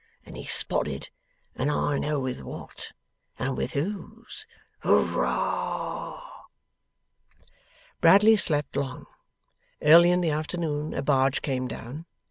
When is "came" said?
11.43-11.67